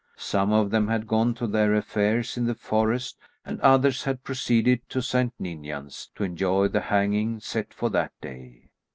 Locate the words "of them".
0.51-0.87